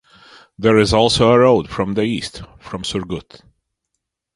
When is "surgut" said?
2.83-3.43